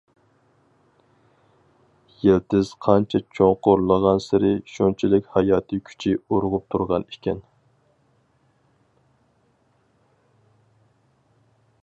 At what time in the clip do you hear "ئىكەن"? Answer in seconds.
7.11-7.45